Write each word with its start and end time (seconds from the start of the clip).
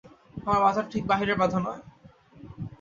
আমাদের 0.37 0.61
বাধাটা 0.63 0.89
ঠিক 0.91 1.03
বাইরের 1.09 1.37
বাধা 1.41 1.59
নয়। 1.59 1.81